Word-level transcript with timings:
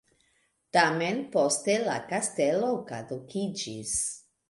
Tamen 0.77 1.21
poste 1.37 1.77
la 1.85 1.99
kastelo 2.09 2.73
kadukiĝis. 2.91 3.97